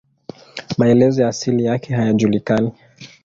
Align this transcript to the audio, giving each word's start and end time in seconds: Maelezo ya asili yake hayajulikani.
Maelezo 0.77 1.21
ya 1.21 1.27
asili 1.27 1.65
yake 1.65 1.93
hayajulikani. 1.95 2.71